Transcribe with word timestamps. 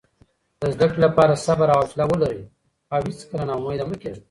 د 0.59 0.61
زده 0.73 0.85
کړې 0.89 0.99
لپاره 1.07 1.41
صبر 1.45 1.67
او 1.75 1.81
حوصله 1.83 2.05
ولره 2.07 2.41
او 2.93 2.99
هیڅکله 3.07 3.43
نا 3.47 3.53
امیده 3.57 3.85
مه 3.89 3.95
کېږه. 4.01 4.19